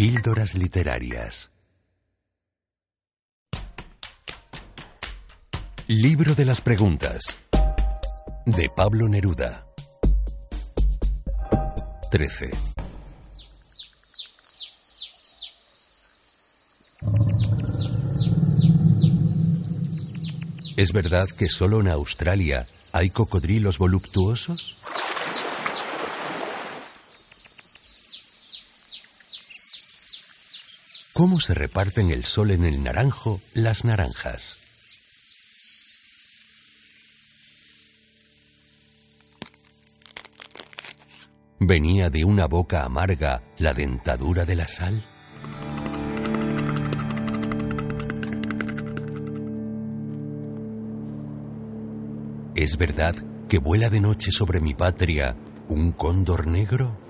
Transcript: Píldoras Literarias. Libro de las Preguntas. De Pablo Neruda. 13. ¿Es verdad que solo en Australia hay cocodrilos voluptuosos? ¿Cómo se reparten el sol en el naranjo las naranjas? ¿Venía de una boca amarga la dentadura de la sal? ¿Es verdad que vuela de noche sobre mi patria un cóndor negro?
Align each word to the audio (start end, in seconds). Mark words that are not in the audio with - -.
Píldoras 0.00 0.54
Literarias. 0.54 1.50
Libro 5.88 6.34
de 6.34 6.46
las 6.46 6.62
Preguntas. 6.62 7.36
De 8.46 8.70
Pablo 8.74 9.10
Neruda. 9.10 9.66
13. 12.10 12.50
¿Es 20.78 20.94
verdad 20.94 21.26
que 21.38 21.50
solo 21.50 21.82
en 21.82 21.88
Australia 21.88 22.64
hay 22.92 23.10
cocodrilos 23.10 23.76
voluptuosos? 23.76 24.80
¿Cómo 31.20 31.38
se 31.38 31.52
reparten 31.52 32.10
el 32.10 32.24
sol 32.24 32.50
en 32.50 32.64
el 32.64 32.82
naranjo 32.82 33.42
las 33.52 33.84
naranjas? 33.84 34.56
¿Venía 41.58 42.08
de 42.08 42.24
una 42.24 42.46
boca 42.46 42.84
amarga 42.84 43.42
la 43.58 43.74
dentadura 43.74 44.46
de 44.46 44.56
la 44.56 44.66
sal? 44.66 45.04
¿Es 52.54 52.78
verdad 52.78 53.14
que 53.46 53.58
vuela 53.58 53.90
de 53.90 54.00
noche 54.00 54.30
sobre 54.32 54.60
mi 54.60 54.72
patria 54.72 55.36
un 55.68 55.92
cóndor 55.92 56.46
negro? 56.46 57.09